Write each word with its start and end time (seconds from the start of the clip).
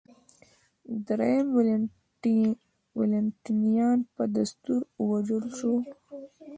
درېیم 1.07 1.47
والنټینیان 2.97 3.99
په 4.15 4.23
دستور 4.35 4.81
ووژل 5.05 5.43
شو 5.57 5.73